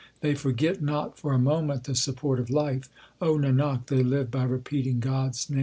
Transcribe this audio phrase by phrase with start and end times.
[0.21, 2.89] They forget not for a moment the support of life;
[3.21, 5.59] O Nanak, they live by repeating God s name.